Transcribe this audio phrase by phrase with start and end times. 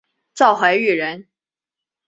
[0.33, 1.27] 赵怀玉人。